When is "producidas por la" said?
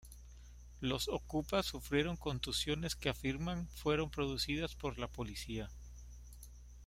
4.09-5.07